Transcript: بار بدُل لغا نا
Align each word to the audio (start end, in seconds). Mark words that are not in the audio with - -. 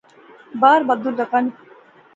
بار 0.61 0.81
بدُل 0.87 1.13
لغا 1.19 1.39
نا 1.43 1.51